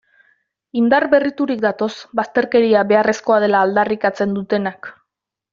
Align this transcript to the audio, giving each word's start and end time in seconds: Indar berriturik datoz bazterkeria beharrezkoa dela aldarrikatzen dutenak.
Indar 0.79 1.05
berriturik 1.11 1.61
datoz 1.67 1.91
bazterkeria 2.21 2.83
beharrezkoa 2.93 3.39
dela 3.47 3.63
aldarrikatzen 3.67 4.37
dutenak. 4.39 4.95